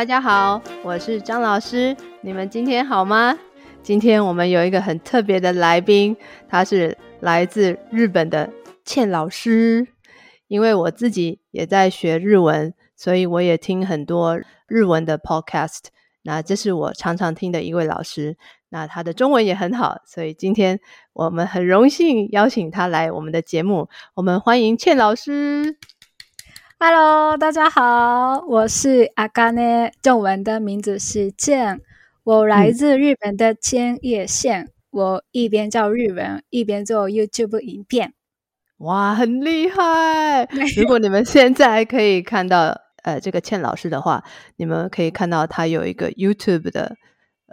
[0.00, 3.38] 大家好，我是张老师，你们今天好吗？
[3.82, 6.16] 今天我们有一个很特别的来宾，
[6.48, 8.50] 他是来自日本的
[8.82, 9.86] 茜老师。
[10.48, 15.88] 因为我自己也在学日文，所以我也听很多日文的 podcast。
[16.22, 18.38] 那这是我常常听的一位老师，
[18.70, 20.80] 那他的中文也很好，所以今天
[21.12, 23.90] 我们很荣幸邀请他来我们的节目。
[24.14, 25.76] 我们欢迎茜老师。
[26.82, 31.78] Hello，大家好，我是 Akane，中文的名字是茜，
[32.24, 38.14] 我来自日本的千叶县，嗯，我一边教日文，一边做 YouTube 影片。
[38.78, 40.48] 哇，很厉害！
[40.74, 44.24] 如果你们现在可以看到呃这个倩老师的话，
[44.56, 46.96] 你们可以看到他有一个 YouTube 的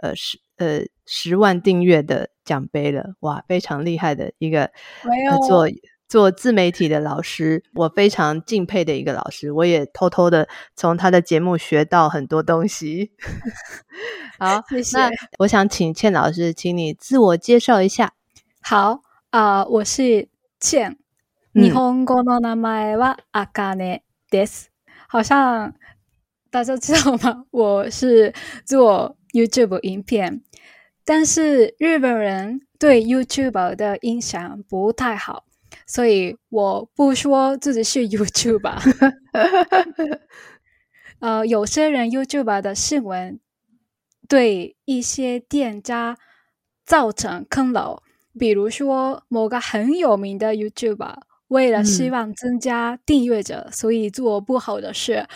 [0.00, 5.68] 呃十呃十万订阅的奖杯了，哇，非常厉害的一个呃做。
[6.07, 13.11] 做自媒体的老师，我非常敬佩的一个老师，我也偷偷的从他的节目学到很多东西。
[14.37, 14.97] 好，谢谢。
[14.97, 15.09] 那
[15.39, 18.13] 我想请茜老师，请你自我介绍一下。
[18.61, 19.01] 好
[19.31, 20.97] 啊、呃，我是茜，
[21.51, 24.65] 日本语の名前はあかねです。
[25.07, 25.73] 好像
[26.51, 27.45] 大家知道吗？
[27.49, 28.33] 我是
[28.65, 30.41] 做 YouTube 影片，
[31.03, 35.45] 但是日本人对 YouTuber 的印象不太好。
[35.88, 38.78] 所以我不说自己是 YouTuber。
[41.20, 43.40] 呃，有些人 YouTuber 的新闻
[44.28, 46.16] 对一些店家
[46.84, 48.02] 造成坑扰，
[48.38, 51.16] 比如说某个很有名的 YouTuber
[51.48, 55.26] 为了希望增加订阅者，嗯，所以做不好的事，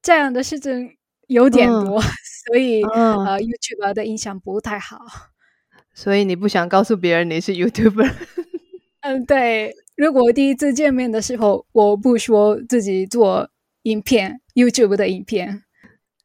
[0.00, 2.02] 这样的事情有点多，嗯，
[2.46, 4.98] 所以，嗯，呃，YouTuber 的印象不太好。
[5.94, 8.12] 所以你不想告诉别人你是 YouTuber？
[9.00, 9.74] 嗯，对。
[9.96, 13.50] 如果第一次见面的时候，我不说自己做
[13.82, 15.64] 影片，YouTube 的影片。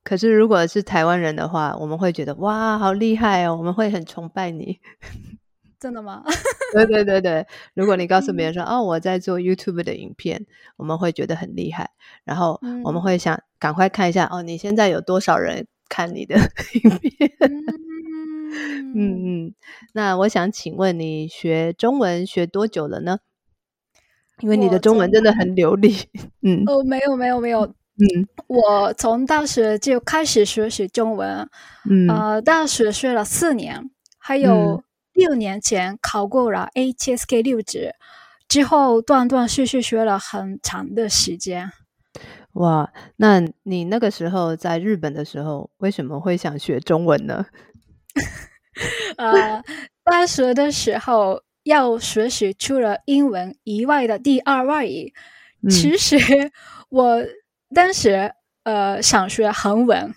[0.04, 4.80] 可是如果是台湾人的话，我们会觉得哇，好厉害哦，我们会很崇拜你。
[5.80, 6.24] 真的吗？
[6.74, 7.46] 对对对对。
[7.74, 10.46] 如果你告诉别人说、嗯、哦，我在做 YouTube 的影片，
[10.78, 11.90] 我们会觉得很厉害，
[12.24, 16.36] 然后我们会想赶快看一下哦，你现在有多少人看你的
[16.84, 17.32] 影片？
[17.40, 17.64] 嗯
[18.96, 19.54] 嗯嗯，
[19.94, 23.20] 那我想请问你学中文学多久了呢？
[24.40, 25.96] 因为你的中文真的很流利。
[26.42, 31.48] 嗯哦，没有没有没有，嗯，我从大学就开始学习中文，
[31.90, 34.84] 嗯，呃，大学学了四年，还有
[35.14, 37.92] 六年前考过了 HSK 六级，
[38.48, 41.72] 之后断断续续学了很长的时间。
[42.54, 47.46] 哇，那你那个时候在日本的时候，为什么会想学中文呢？
[49.18, 49.64] 呃，
[50.04, 55.14] 大学的时候要学习除了英文以外的第二外语。
[55.62, 56.18] 嗯、其实
[56.90, 57.24] 我
[57.74, 60.14] 当时呃想学韩文，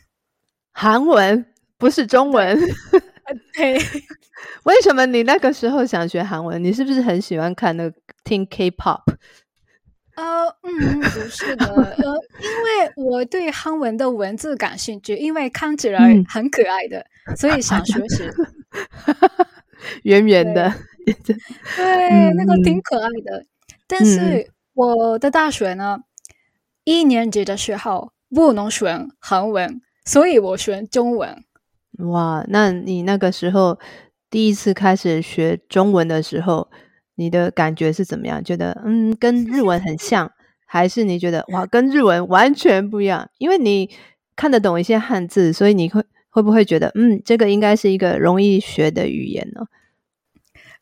[0.72, 1.46] 韩文
[1.78, 2.58] 不是中文。
[3.54, 3.76] 对，
[4.62, 6.62] 为什么你那个时候想学韩文？
[6.62, 9.02] 你是不是很喜欢看那个听 K-pop？
[10.14, 18.24] 呃，嗯，不是的，呃，因为我对韩文的文字感兴趣，因为看起来很可爱的，嗯、所以想学习。
[20.02, 20.72] 圆圆的，
[21.04, 21.36] 对，
[21.76, 23.38] 对那个挺可爱的。
[23.38, 23.46] 嗯、
[23.86, 26.00] 但是我的大学呢，
[26.84, 31.44] 一年级的时候不能选韩文，所以我选中文。
[31.98, 33.78] 哇，那你那个时候
[34.28, 36.68] 第一次开始学中文的时候，
[37.14, 38.42] 你的感觉是怎么样？
[38.42, 40.32] 觉得嗯，跟日文很像，
[40.66, 43.30] 还是你觉得哇，跟日文完全不一样？
[43.38, 43.88] 因为你
[44.34, 46.04] 看得懂一些汉字，所以你会
[46.36, 49.62] 会不会觉得嗯，这个应该是一个容易学的语言呢？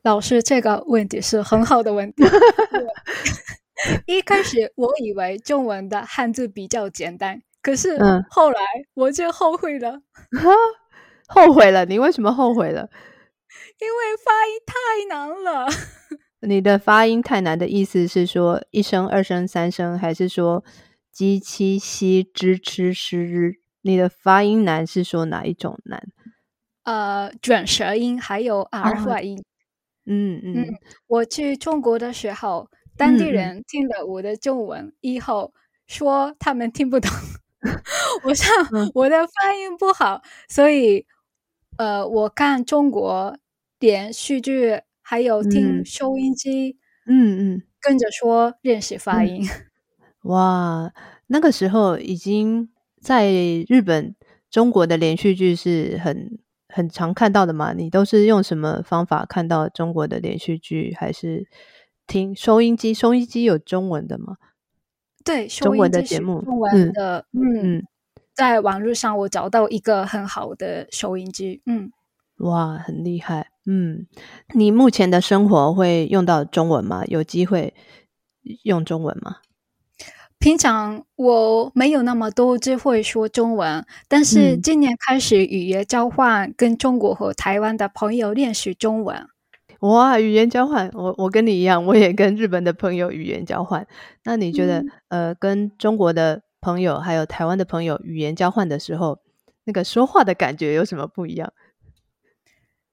[0.02, 2.24] 老师，这个问题是很好的问题。
[4.04, 7.96] 一开始我以为中文的汉字比较简单，可是
[8.28, 8.60] 后来
[8.94, 10.02] 我就后悔了。
[10.32, 10.42] 嗯，
[11.28, 11.84] 后悔了？
[11.84, 12.90] 你为什么后悔了？
[13.78, 15.68] 因为发音太难了。
[16.42, 20.64] 你的发音太难的意思是说一声、二声、三声，还是说
[21.12, 23.62] 鸡、七、西、之、吃、诗、日？
[23.84, 26.02] 你的发音难是说哪一种难？
[26.84, 29.44] 呃，卷舌音还有儿化音。
[30.06, 30.74] 嗯嗯，嗯。
[31.06, 35.52] 我去中国的时候，当地人听了我的中文以后，
[35.86, 37.10] 说他们听不懂。
[38.24, 38.48] 我想
[38.94, 41.06] 我的发音不好，所以
[41.76, 43.36] 呃，我看中国
[43.78, 44.80] 连续剧。
[45.06, 49.46] 还有听收音机，嗯嗯，跟着说认识发音。
[50.24, 50.90] 哇，
[51.26, 52.70] 那个时候已经
[53.04, 53.30] 在
[53.68, 54.16] 日本、
[54.50, 57.74] 中国的连续剧是很很常看到的嘛？
[57.74, 60.96] 你都是用什么方法看到中国的连续剧？
[60.98, 61.46] 还是
[62.06, 62.94] 听收音机？
[62.94, 64.36] 收音机有中文的吗？
[65.22, 67.78] 对，中文的节目，中文的，嗯。
[67.78, 67.86] 嗯
[68.34, 71.92] 在网络上我找到一个很好的收音机，嗯，
[72.38, 74.08] 哇，很厉害，嗯，
[74.54, 77.04] 你目前的生活会用到中文吗？
[77.06, 77.72] 有机会
[78.64, 79.36] 用中文吗？
[80.44, 89.26] 平常我没有那么多机会说中文，但是今年开始语言交换，跟中国和台湾的朋友练习中文。
[89.80, 93.86] 哇，语言交换，我我跟你一样，我也跟日本的朋友语言交换。
[94.24, 99.20] 那你觉得，嗯、呃，跟中国的朋友还有台湾的朋友语言交换的时候，
[99.64, 101.50] 那个说话的感觉有什么不一样？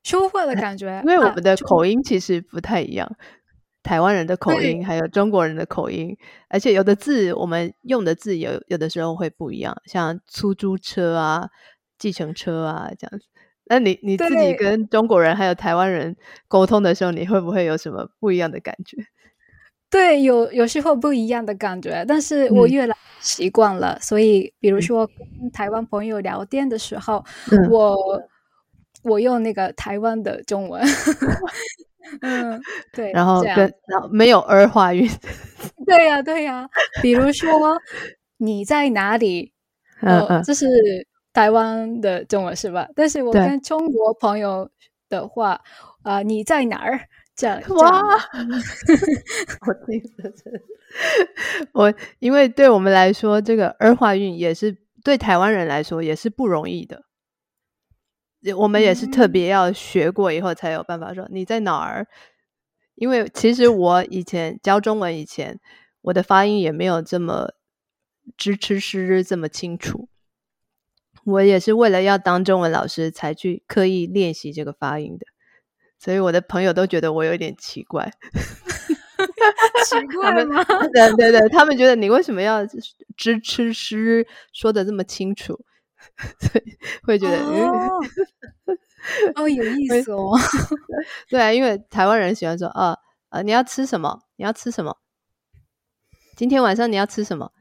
[0.05, 3.19] 说话的感觉，因为我们的口音其实不太一样，啊、
[3.83, 6.15] 台湾人的口音还有中国人的口音，
[6.49, 11.49] 而且有的字我们用的字有有的时候会不一样，像出租车啊、
[11.97, 13.25] 计程车啊这样子。
[13.65, 16.15] 那你你自己跟中国人还有台湾人
[16.47, 18.97] 沟通的时候，你会不会有什么不一样的感觉？
[19.89, 23.93] 对，有有时候不一样的感觉，但是我越来习惯了。
[23.93, 27.97] 嗯、所以，比如说跟台湾朋友聊天的时候，嗯、我
[29.03, 30.81] 我用那个台湾的中文。
[32.21, 32.61] 嗯，
[32.93, 33.11] 对。
[33.11, 33.55] 然后跟
[33.87, 35.09] 然后没有儿化韵。
[35.85, 36.69] 对呀、啊，对呀、啊。
[37.01, 37.77] 比如说
[38.37, 39.53] 你在哪里？
[40.01, 40.67] 嗯、呃，这是。
[41.33, 42.85] 台湾的中文是吧？
[42.93, 44.69] 但是我跟中国朋友
[45.07, 45.51] 的话，
[46.03, 46.99] 啊、呃，你在哪儿？
[47.37, 48.01] 这样哇，
[49.65, 50.29] 我听着
[51.71, 54.75] 我因为对我们来说，这个儿化韵也是
[55.05, 57.01] 对台湾人来说也是不容易的。
[58.57, 62.07] 我们也是特别要学过以后才有办法说、嗯、你在哪儿。
[62.95, 65.59] 因为其实我以前教中文以前，
[66.01, 67.53] 我的发音也没有这么
[68.37, 70.07] 支持诗这么清楚。
[71.23, 75.25] 我也是为了要当中文老师才去刻意练习这个发音的，
[75.99, 78.11] 所以我的朋友都觉得我有点奇怪。
[79.85, 80.63] 奇怪吗？
[80.63, 82.65] 对对对，他们觉得你为什么要
[83.15, 85.63] 支持诗说的这么清楚？
[86.39, 87.99] 所以会觉得哦，
[89.35, 90.37] 哦，有意思哦。
[91.29, 92.97] 对啊，因为台湾人喜欢说啊
[93.29, 94.21] 啊，你要吃什么？
[94.37, 94.97] 你要吃什么？
[96.35, 97.51] 今天晚上你要吃什么？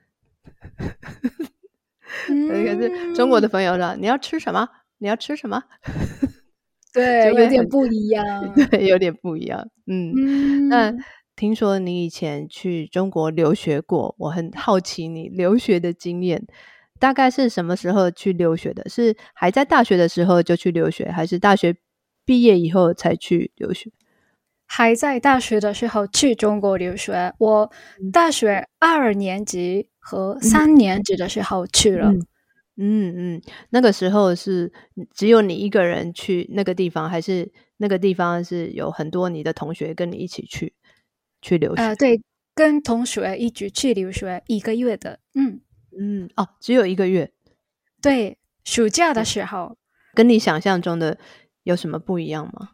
[2.27, 4.69] 可是中国的朋友说：“你要吃什么？
[4.99, 5.63] 你要吃什么？”
[6.93, 8.53] 对，有点不一样。
[8.55, 9.69] 对，有点不一样。
[9.87, 10.93] 嗯，嗯，那
[11.37, 16.45] 听说你以前去中国留学过，我很好奇你留学的经验，
[17.01, 18.89] 大概是什么时候去留学的？
[18.89, 21.75] 是还在大学的时候就去留学，还是大学
[22.25, 23.91] 毕业以后才去留学？
[24.67, 27.73] 还在大学的时候去中国留学，我
[28.13, 32.13] 大学二年级和三年级的时候去了。
[32.13, 32.23] 嗯
[32.83, 34.73] 嗯，嗯，那个时候是
[35.13, 40.73] 只有你一个人去那个地方，还是那个地方是有很多你的同学跟你一起去
[41.43, 41.83] 去留学？
[41.83, 42.23] 呃，对，
[42.55, 45.19] 跟同学一起去留学一个月的。
[45.35, 45.61] 嗯
[45.99, 47.33] 嗯，哦，只有一个月。
[48.03, 49.77] 对，暑假的时候。
[50.15, 51.19] 跟你想象中的
[51.63, 52.71] 有什么不一样吗？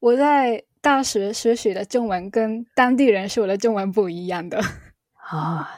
[0.00, 0.64] 我在。
[0.82, 4.60] 大学学习的中文跟当地人说的中文不一样的
[5.18, 5.68] 啊，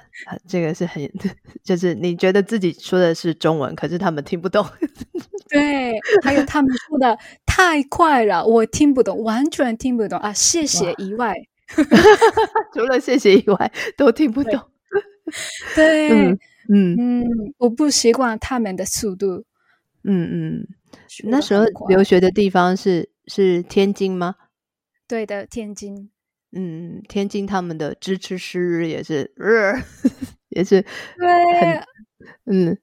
[0.46, 1.10] 这个是很，
[1.64, 4.66] 就是你觉得自己说的是中文，可是他们听不懂。
[5.48, 10.30] 对，还有他们说的太快了，我听不懂，完全听不懂啊！
[10.34, 11.34] 谢谢以外，
[12.74, 14.60] 除了谢谢以外都听不懂。
[15.74, 17.24] 对，嗯嗯，嗯，
[17.58, 19.44] 我不习惯他们的速度。
[20.04, 20.28] 嗯
[20.60, 20.66] 嗯，
[21.24, 24.36] 那时候留学的地方是是天津吗？
[25.08, 26.10] 对的，天津，
[26.52, 29.74] 嗯，天津他们的支持师也是，呃、
[30.50, 30.82] 也是，
[31.16, 31.82] 对，
[32.46, 32.78] 嗯，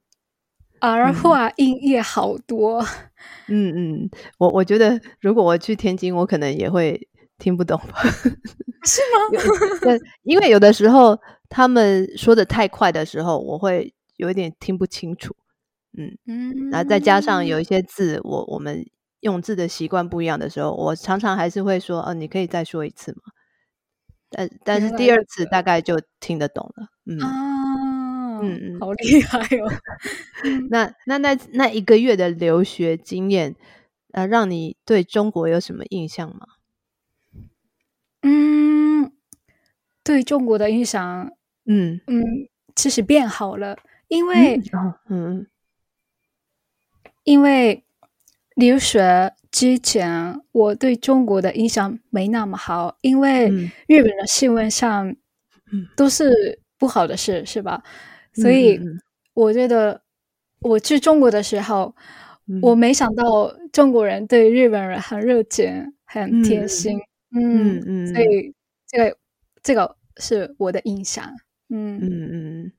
[0.79, 2.83] 儿化音也好多，
[3.47, 7.07] 嗯嗯，我我觉得如果我去天津，我可能也会
[7.39, 8.01] 听不懂吧，
[8.85, 9.79] 是吗？
[9.81, 15.35] 对，因为有的时候他们说的太快的时候，我会有一点听不清楚，
[15.97, 18.85] 嗯嗯，然后再加上有一些字，我我们。
[19.21, 23.21] 用字的习惯不一样的时候，我常常还是会说：“哦，你可以再说一次吗？”
[24.29, 26.87] 但但是第二次大概就听得懂了。
[27.07, 29.71] 嗯啊，嗯嗯，好厉害哦！
[30.69, 33.55] 那那那那一个月的留学经验，
[34.11, 36.47] 呃，让你对中国有什么印象吗？
[38.23, 39.11] 嗯，
[40.05, 41.29] 对中国的印象，
[41.65, 42.23] 嗯嗯，
[42.75, 45.47] 其实变好了，因为嗯，嗯
[47.25, 47.81] 因为。
[48.55, 53.49] 留学之前，我对中国的印象没那么好，因为
[53.85, 55.13] 日本的新闻上
[55.93, 57.83] 都是不好的事，嗯、是吧？
[58.35, 58.79] 所以
[59.33, 60.01] 我觉得
[60.61, 61.93] 我去中国的时候，
[62.47, 66.97] 嗯、我没想到中国人对日本人很热情、很贴心。
[67.37, 68.53] 嗯嗯，所以
[68.87, 69.17] 这个
[69.65, 71.25] 这个是我的印象。
[71.69, 72.71] 嗯嗯嗯，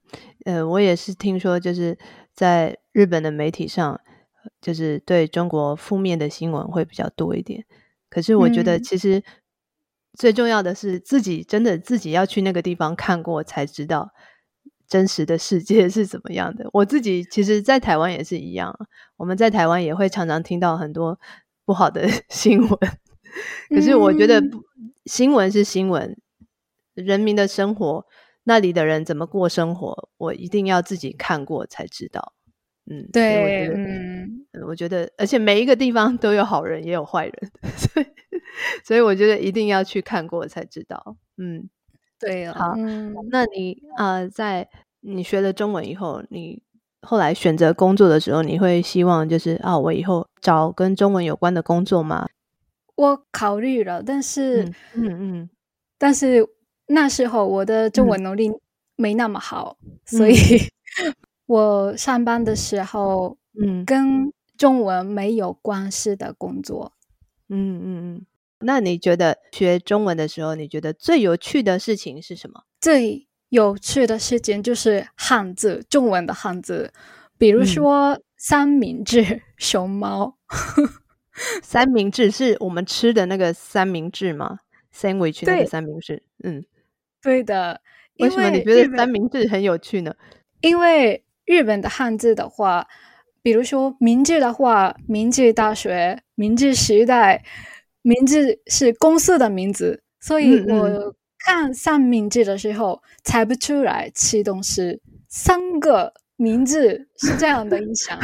[0.45, 1.99] 呃，我也是听说，就是
[2.33, 4.00] 在日本的媒体上，
[4.61, 7.64] 就是对中国负面的新闻会比较多一点。
[8.09, 9.21] 可是我觉得，其实
[10.16, 14.12] 最重要的是自己真的自己要去那个地方看过，才知道
[14.87, 16.71] 真实的世界是怎么样的。
[16.73, 18.73] 我自己其实，在台湾也是一样，
[19.16, 21.19] 我们在台湾也会常常听到很多
[21.64, 22.78] 不好的 新闻。
[23.69, 24.40] 可是我觉得，
[25.07, 26.16] 新闻是新闻，
[26.96, 28.04] 人民的生活。
[28.48, 32.32] 那里的人怎么过生活，我一定要自己看过才知道。
[32.88, 38.06] 嗯，对，嗯，我觉得，而且每一个地方都有好人，也有坏人， 所以，
[38.84, 41.16] 所以我觉得一定要去看过才知道。
[41.38, 41.68] 嗯，
[42.20, 44.68] 对，好，嗯，那你呃，在
[45.00, 46.62] 你学了中文以后，你
[47.02, 52.28] 后来选择工作的时候，你会希望就是啊，我以后找跟中文有关的工作吗？
[52.94, 55.50] 我考虑了，但是，嗯嗯，嗯，
[55.98, 56.48] 但是。
[56.87, 58.50] 那时候我的中文能力
[58.97, 60.37] 没那么好，嗯、所以
[61.47, 66.93] 我上班的时候，嗯，跟中文没有关系的工作。
[67.49, 68.26] 嗯嗯嗯。
[68.61, 72.62] 那你觉得学中文的时候，你觉得最有趣的事情是什么？
[72.81, 76.93] 最有趣的事情就是汉字，中文的汉字，
[77.37, 80.37] 比如说三明治、熊猫。
[81.62, 84.61] 三明治是我们吃的那个三明治吗
[84.95, 86.64] ？Sandwich 那个三明治，嗯。
[87.26, 87.80] 对的，
[88.21, 90.14] 为什么你觉得三明治很有趣呢？
[90.61, 92.87] 因为日本的汉字的话，
[93.42, 97.42] 比如说明治的话，明治大学、明治时代，
[98.02, 108.16] 明治是公司的名字，所以我看三明治的时候猜不出来吃东西，三个名字是这样的印象，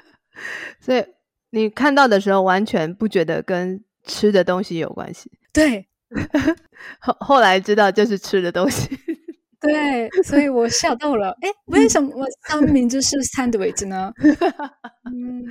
[0.80, 1.04] 所以
[1.50, 5.89] 你看到的时候完全不觉得跟吃的东西有关系，对。
[7.00, 8.88] 后后来知道就是吃的东西，
[9.60, 11.36] 对，所以我吓到了。
[11.40, 12.10] 哎，为什么
[12.48, 14.12] 三明治是 sandwich 呢？
[15.10, 15.44] 嗯，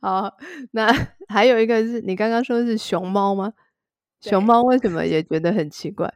[0.00, 0.32] 好，
[0.72, 0.92] 那
[1.28, 3.52] 还有一个是你刚刚说的是熊猫吗？
[4.20, 6.12] 熊猫为什么也觉得很奇怪？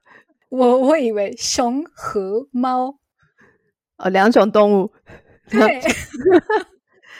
[0.48, 2.98] 我我以为熊和猫
[3.96, 4.92] 哦，两种动物。
[5.50, 5.80] 对，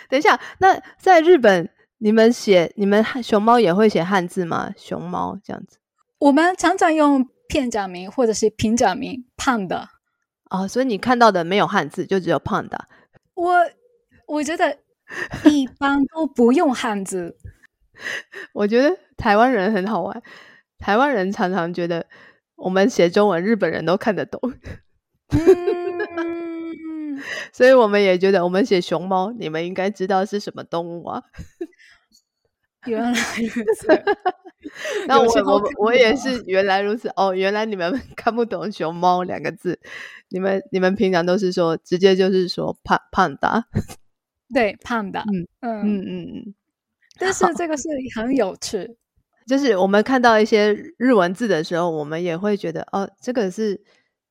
[0.09, 4.73] 等一下，那在日本，你们写你们熊猫也会写汉字吗？
[4.77, 5.79] 熊猫这样子。
[6.19, 9.89] 我们常常用片假名或者是平假名“胖的”
[10.51, 12.89] 哦，所以你看到的没有汉字，就只有“胖的”。
[13.35, 13.55] 我
[14.27, 14.79] 我觉得
[15.45, 17.37] 一般都不用汉字。
[18.53, 20.23] 我觉得台湾人很好玩，
[20.79, 22.07] 台湾人常常觉得
[22.57, 24.41] 我们写中文，日本人都看得懂。
[25.31, 27.21] 嗯，
[27.53, 31.23] 所以我们也觉得我们写熊猫，你们应该知道是什么动物啊？
[32.87, 33.89] 原来如此。
[35.07, 39.79] 那我我我也是原来如此哦，原来你们 看不懂“熊猫”两个字，
[40.31, 43.65] 你们你们平常都是说直接就是说胖胖的，
[44.53, 46.55] 对胖的，嗯嗯嗯嗯嗯。
[47.19, 48.97] 但是这个是很有趣，
[49.47, 53.81] 就是我们看到一些日文字的时候，我们也会觉得哦，这个是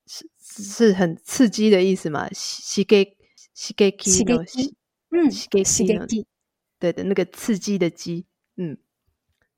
[0.06, 2.30] 是是很刺激的意思嘛？
[2.30, 3.16] 刺激
[3.54, 4.76] 刺激刺激，
[5.10, 6.28] 嗯，刺激刺激，
[6.80, 8.26] 对的，那个刺激的激，
[8.58, 8.78] 嗯。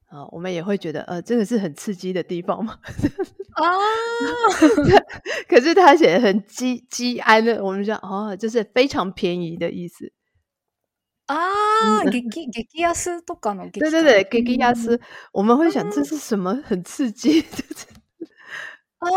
[0.07, 2.79] 啊、哦，我们也会觉得，呃，这个是很刺激的地方嘛。
[3.55, 3.65] 啊，
[5.49, 10.13] 可是他写的很激激安的，我们说哦，就是非常便宜的意思。
[11.27, 14.75] 啊，激激激激安とかの，对对对，激激安，
[15.33, 17.43] 我们会想这是什么很刺激？
[18.99, 19.09] 啊，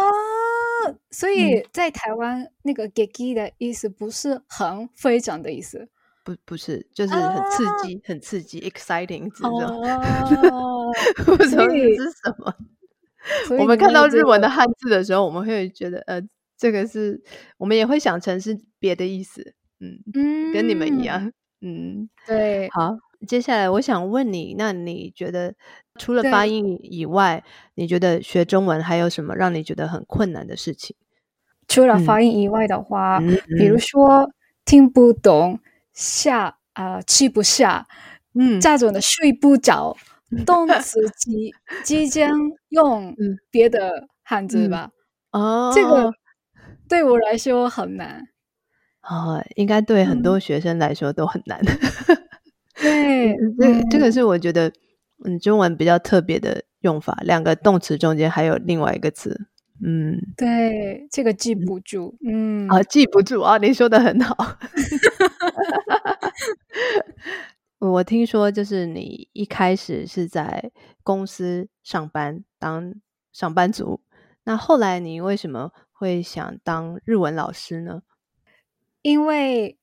[1.12, 5.90] 所以在台湾那个激激的意思不是很非常的意思。
[6.23, 9.69] 不不是，就是很刺激，啊、很刺激，exciting，知道吗？
[11.25, 12.55] 不知道是什么。
[13.59, 16.21] 我们看到日文的汉字的时候，我们会觉得，呃，
[16.57, 17.23] 这个是，
[17.59, 19.55] 我们也会想成是别的意思。
[19.81, 21.33] 嗯嗯，跟你们一样。
[21.63, 22.69] 嗯，对。
[22.71, 22.97] 好，
[23.27, 25.55] 接下来我想问你，那你觉得
[25.99, 27.43] 除了发音以外，
[27.75, 30.97] 你觉得学中文还有什么让你觉得很困难的事情？
[31.69, 34.31] 除了发音以外的话，嗯、比如说
[34.65, 35.61] 听不懂。
[36.01, 37.87] 下啊、呃，吃不下，
[38.35, 39.95] 嗯，这种的睡不着，
[40.47, 41.53] 动词即
[41.85, 42.31] 即将
[42.71, 43.15] 用
[43.53, 44.91] 别的汉字吧？
[45.33, 46.13] 哦、嗯，这个
[46.89, 48.29] 对我来说很难。
[49.03, 51.61] 哦，应该对很多学生来说都很难。
[52.83, 54.73] 嗯、对，这、嗯、这个是我觉得
[55.25, 59.49] 嗯，中文比较特别的用法，两个动词中间还有另外一个词。
[59.83, 62.15] 嗯，对，这个记不住。
[62.27, 64.37] 嗯，啊，记不住啊，你说的很好。
[67.79, 70.71] 我听说，就是你一开始是在
[71.03, 72.95] 公司上班当
[73.33, 74.03] 上班族，
[74.45, 78.03] 那后来你为什么会想当日文老师呢？
[79.03, 79.79] 因为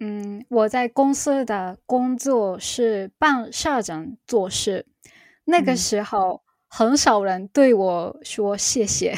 [0.00, 4.86] 嗯，我在公司的工作是帮社长做事，
[5.44, 9.14] 那个时候很少人对我说谢谢，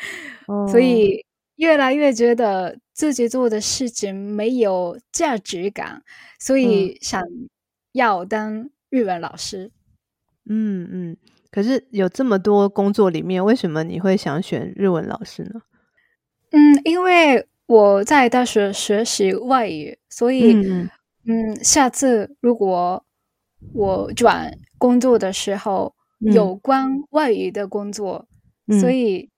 [0.46, 1.24] 嗯、所以
[1.60, 6.02] 越来越觉得自己做的事情没有价值感，
[6.38, 7.22] 所以想
[7.92, 9.70] 要当日文老师。
[10.48, 11.16] 嗯嗯，
[11.50, 15.60] 可是有这么多工作里面，为什么你会想选日文老师呢？
[16.52, 20.88] 嗯，因为我在大学学习外语，所以嗯，
[21.26, 23.04] 嗯，下次如果
[23.74, 28.26] 我转工作的时候，嗯、有关外语的工作，
[28.66, 29.28] 嗯、所以，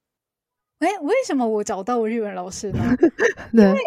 [0.82, 2.78] 哎，为什么我找到日文老师呢？
[3.54, 3.80] 对因为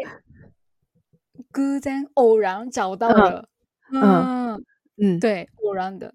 [1.54, 3.50] 偶然偶然找到了，
[3.92, 4.66] 嗯嗯，
[5.02, 6.14] 嗯对，偶然的。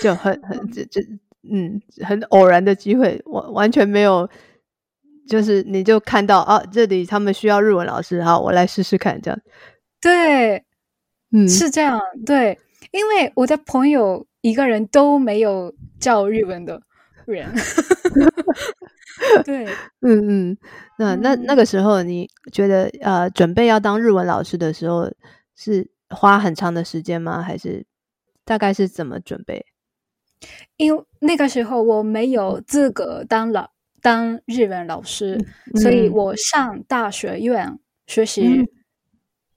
[0.00, 1.00] 就很很这这
[1.50, 4.28] 嗯，很偶然的机会，完完全没有，
[5.28, 9.40] 就是你就看到啊，这里他们需要日文老师，好，我来试试看，这样。
[10.00, 10.64] 对，
[11.32, 12.58] 嗯，是这样，对，
[12.92, 16.80] 因为我的朋友一个人都没有教日文的
[17.26, 17.52] 人。
[19.44, 19.64] 对，
[20.00, 20.58] 嗯嗯，
[20.98, 25.10] 那那那个时候你觉得呃，准备要当日文老师的时候，
[25.56, 27.42] 是花很长的时间吗？
[27.42, 27.86] 还是？
[28.44, 29.64] 大概是怎么准备？
[30.76, 35.38] 因为那个时候我没有资格当老当日文老师，
[35.72, 37.78] 嗯、所以我上大学院
[38.08, 38.68] 学习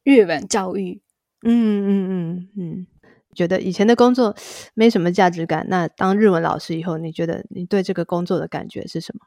[0.03, 1.01] 日文教育。
[1.41, 2.87] 嗯嗯嗯嗯，
[3.33, 4.35] 觉得以前的工作
[4.75, 5.65] 没什么价值感。
[5.67, 9.25] 那当日文老师以后，你觉得你对这个工作的感觉是什么？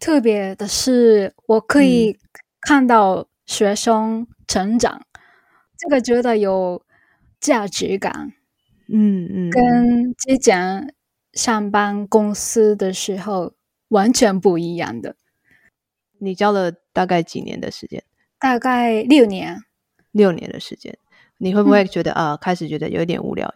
[0.00, 2.18] 特别的是，我可以
[2.60, 5.20] 看到学生成长，嗯、
[5.78, 6.82] 这个觉得有。
[7.40, 8.34] 价值感，
[8.92, 10.94] 嗯嗯，跟之前
[11.32, 13.54] 上班公司的时候
[13.88, 15.16] 完全不一样的。
[16.18, 18.04] 你教了大概几年的时间？
[18.38, 19.62] 大概六年。
[20.10, 20.98] 六年的时间，
[21.38, 23.50] 你会不会觉得、嗯、啊，开始觉得有点无聊？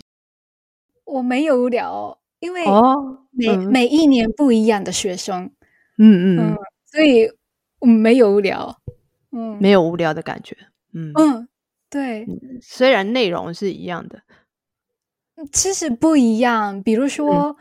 [1.05, 5.53] 我没有无聊，因为哦，每、嗯、每一年不一样的学生，
[5.99, 7.31] 嗯嗯，嗯，所以
[7.81, 8.77] 没有无聊，
[9.33, 10.57] 嗯，没有无聊的感觉，
[10.93, 11.13] 嗯。
[11.15, 11.49] 嗯。
[11.91, 12.27] 对，
[12.61, 14.21] 虽然内容是一样的，
[15.53, 16.83] 其实不一样。
[16.83, 17.57] 比如说，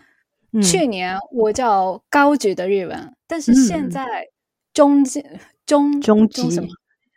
[0.54, 4.30] 嗯、去年我叫高级的日文，嗯、但是现在
[4.74, 5.24] 中级、
[5.68, 6.68] 中中级什么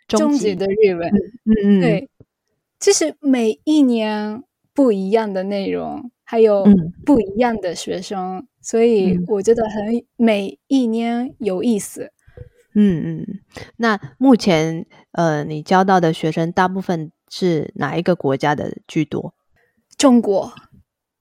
[0.06, 1.08] 中级，的日文，
[1.44, 2.10] 嗯嗯，对，
[2.78, 4.42] 其实每一年
[4.74, 6.66] 不一样的内容，还有
[7.06, 12.10] 不一样的学生，嗯、所以我觉得很每一年有意思。
[12.74, 13.40] 嗯嗯，
[13.76, 19.32] 那目前呃，你教到的学生大部分是哪一个国家的居多？
[19.96, 20.52] 中国。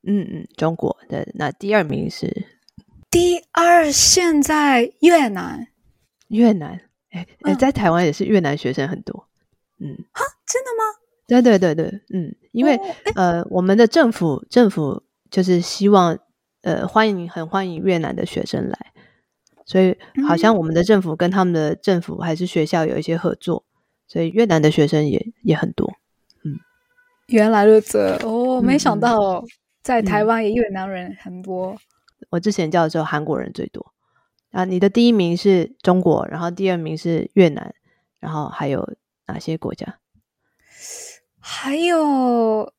[0.07, 1.27] 嗯嗯，中国的。
[1.35, 2.47] 那第二名是？
[3.11, 5.67] 第二现在越南。
[6.29, 6.81] 越南，
[7.11, 9.27] 哎哎，在台湾也是越南学生很多。
[9.79, 10.83] 嗯，哈，真的吗？
[11.27, 16.17] 对对对对，嗯，因为、哦、呃，我们的政府政府就是希望
[16.65, 18.91] 呃，欢迎很欢迎越南的学生来。
[19.67, 19.95] 所以，
[20.27, 23.63] 好像我们的政府跟他们的政府还是学校有一些合作，
[24.07, 25.93] 所以越南的学生也也很多。
[26.43, 26.57] 嗯，
[27.27, 29.43] 原来如此哦，没想到
[29.83, 31.73] 在台湾也越南人很多。
[31.73, 31.77] 嗯，
[32.31, 33.93] 我之前教的时候，韩国人最多。
[34.49, 37.75] 啊，你的第一名是中国，然后第二名是越南，
[38.19, 38.95] 然后还有
[39.27, 39.99] 哪些国家？
[41.39, 42.73] 还有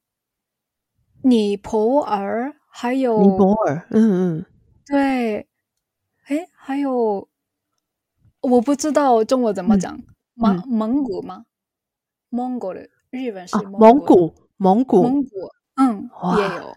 [1.22, 3.86] 尼泊尔，还有尼泊尔。
[3.90, 4.44] 嗯嗯，
[4.86, 5.46] 对。
[6.26, 7.26] 哎，还有，
[8.42, 9.98] 我不知道中文怎么讲，
[10.34, 11.44] 蒙蒙古吗？
[12.28, 15.30] 蒙古的日本是蒙古，蒙古，蒙古，
[15.76, 16.76] 嗯，也有，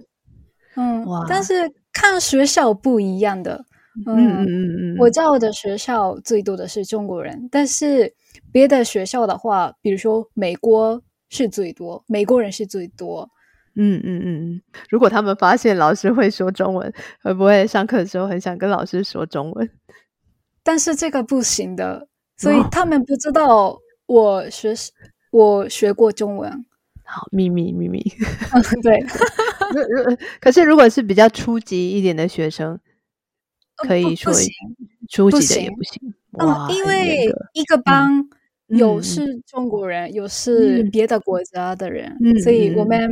[0.76, 3.66] 嗯，但是看学校不一样的，
[4.06, 8.14] 嗯嗯嗯嗯，我教的学校最多的是中国人，但是
[8.54, 13.30] 别的学校的话，比如说美国是最多，美国人是最多。
[13.82, 19.70] 嗯嗯嗯，如果他们发现老师会说中文，会不会上课的时候很想跟老师说中文？
[20.62, 24.76] 但是这个不行的，所以他们不知道我学、哦、
[25.32, 26.66] 我学过中文。
[27.06, 28.04] 好，秘密秘密。
[28.52, 29.00] 嗯、对。
[30.42, 32.78] 可是如果是比较初级一点的学生，
[33.88, 34.34] 可以说
[35.10, 36.14] 初级的也不行。
[36.34, 36.50] 不行。
[36.50, 38.12] 嗯，因为一个班
[38.68, 43.10] 有是中国人，嗯、有是别的国家的人，嗯、所以我们。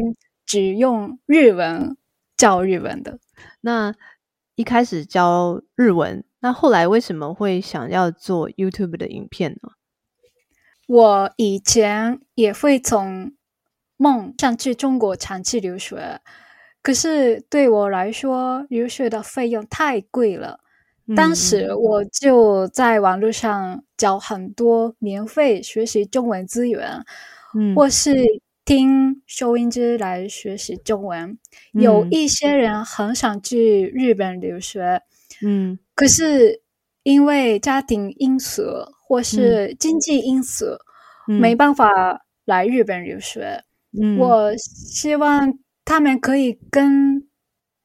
[0.47, 1.95] 只用日文
[2.35, 3.19] 教日文的。
[3.61, 3.93] 那
[4.55, 9.73] 一开始教日文，那后来为什么会想要做 YouTube 的影片呢？
[10.87, 13.33] 我以前也会从
[13.97, 16.21] 梦想去中国长期留学，
[16.81, 20.61] 可是对我来说，留学的费用太贵了。
[21.15, 27.05] 当时我就在网络上找很多免费学习中文资源，
[27.57, 28.13] 嗯，或是
[28.67, 31.39] 听收音机来学习中文。
[31.73, 35.01] 嗯，有一些人很想去日本留学，
[35.41, 36.61] 嗯，可是
[37.03, 38.63] 因为家庭因素
[39.07, 40.65] 或是经济因素，
[41.29, 43.63] 嗯，没办法来日本留学。
[43.97, 47.25] 嗯，我希望他们可以跟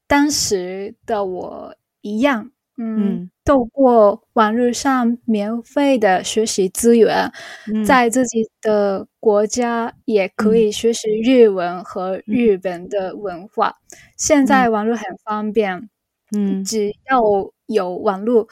[0.08, 2.50] 当时的我一样。
[2.78, 7.30] 嗯，透过网络上免费的学习资源，
[7.72, 13.68] 嗯，在自己的国家也可以学习日文和日本的文化。
[13.90, 15.88] 嗯，现在网络很方便，
[16.34, 17.20] 嗯，只要
[17.66, 18.48] 有网络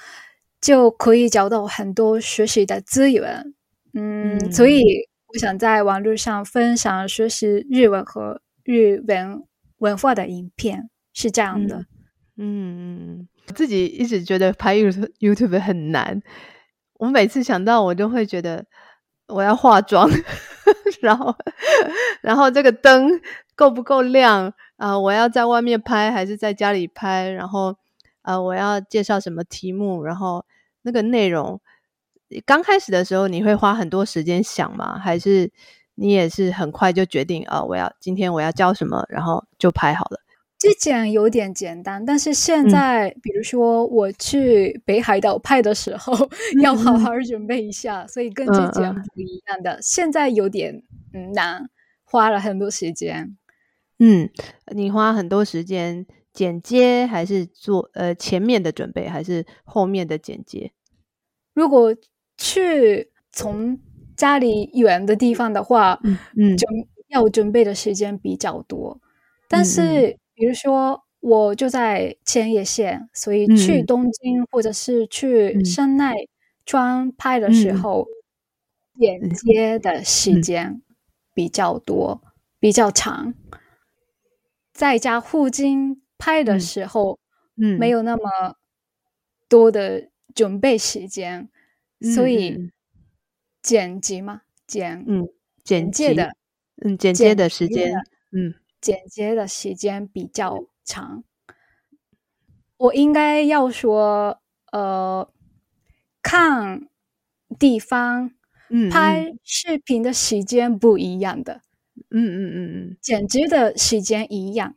[0.61, 3.54] 就可以找到很多学习的资源。
[3.94, 4.83] 嗯，嗯，所以
[5.28, 9.42] 我想在网络上分享学习日文和日本
[9.78, 11.78] 文化的影片，是这样的。
[12.37, 13.20] 嗯。
[13.22, 16.22] 嗯自己一直觉得拍 YouTube 很难，
[16.94, 18.64] 我每次想到我就会觉得
[19.26, 20.08] 我要化妆，
[21.02, 21.34] 然后
[22.20, 23.20] 然后这个灯
[23.54, 27.28] 够不够亮啊、我要在外面拍还是在家里拍？
[27.30, 27.76] 然后
[28.22, 30.02] 啊、我要介绍什么题目？
[30.02, 30.44] 然后
[30.82, 31.60] 那个内容
[32.46, 34.98] 刚开始的时候你会花很多时间想吗？
[34.98, 35.50] 还是
[35.96, 40.20] 你也是很快就决定啊、我要今天我要教什么，然后就拍好了。
[40.60, 46.12] 之前有点简单，但是现在，嗯、比如说我去北海道拍的时候，
[46.54, 49.72] 嗯、要好好准备一下，所以跟之前不一样的。
[49.72, 50.82] 嗯、现在有点
[51.34, 51.70] 难，
[52.04, 53.38] 花了很多时间。
[54.00, 54.28] 嗯，
[54.74, 60.72] 你花很多时间剪接，还是做呃前面的准备，还是后面的剪接？
[61.54, 61.96] 如果
[62.36, 63.78] 去从
[64.14, 66.66] 家里远的地方的话，嗯嗯，就
[67.08, 69.00] 要准备的时间比较多，
[69.48, 70.18] 但是。
[70.40, 76.14] 嗯比如说，我就在千叶县，所以去东京或者是去山奈
[76.64, 78.09] 川拍的时候，
[78.98, 80.81] 剪接的时间
[81.35, 82.22] 比较多，
[82.59, 83.35] 比较长。
[84.72, 87.18] 在家附近拍的时候，
[87.61, 88.57] 嗯，没有那么
[89.46, 91.50] 多的准备时间，
[92.14, 92.70] 所以
[93.61, 95.29] 剪辑嘛，剪嗯，
[95.62, 96.33] 剪接的，
[96.83, 97.92] 嗯，剪接的时间，
[98.33, 98.55] 嗯。
[98.80, 101.24] 剪接的时间比较长，
[102.76, 104.40] 我应该要说，
[104.72, 105.30] 呃，
[106.22, 106.88] 看
[107.58, 108.30] 地方，
[108.70, 111.60] 嗯，拍视频的时间不一样的，
[112.10, 112.56] 嗯嗯嗯
[112.90, 114.74] 嗯，剪辑的时间一样。